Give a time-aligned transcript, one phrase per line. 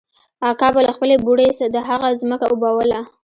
[0.49, 2.99] اکا به له خپلې بوړۍ د هغه ځمکه اوبوله.